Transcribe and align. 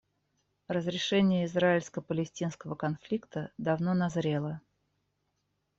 Разрешение 0.67 1.45
израильско-палестинского 1.45 2.73
конфликта 2.73 3.51
давно 3.59 3.93
назрело. 3.93 4.59